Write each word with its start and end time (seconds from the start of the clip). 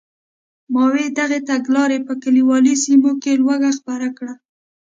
ماوو 0.73 1.05
دغې 1.19 1.39
تګلارې 1.49 1.99
په 2.07 2.13
کلیوالي 2.23 2.75
سیمو 2.83 3.11
کې 3.21 3.31
لوږه 3.41 3.71
خپره 3.79 4.07
کړه. 4.17 4.33